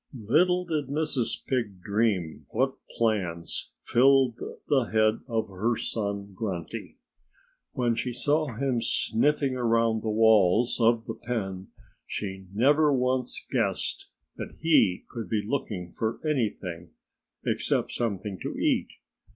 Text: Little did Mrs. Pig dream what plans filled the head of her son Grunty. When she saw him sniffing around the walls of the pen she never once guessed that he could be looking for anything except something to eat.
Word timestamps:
Little 0.17 0.65
did 0.65 0.87
Mrs. 0.87 1.45
Pig 1.45 1.79
dream 1.79 2.47
what 2.49 2.73
plans 2.97 3.69
filled 3.83 4.39
the 4.67 4.85
head 4.85 5.19
of 5.27 5.47
her 5.49 5.77
son 5.77 6.33
Grunty. 6.33 6.97
When 7.73 7.93
she 7.93 8.11
saw 8.11 8.47
him 8.47 8.81
sniffing 8.81 9.55
around 9.55 10.01
the 10.01 10.09
walls 10.09 10.79
of 10.81 11.05
the 11.05 11.13
pen 11.13 11.67
she 12.07 12.47
never 12.51 12.91
once 12.91 13.45
guessed 13.51 14.09
that 14.37 14.55
he 14.61 15.05
could 15.07 15.29
be 15.29 15.43
looking 15.45 15.91
for 15.91 16.19
anything 16.27 16.89
except 17.45 17.91
something 17.91 18.39
to 18.41 18.57
eat. 18.57 18.89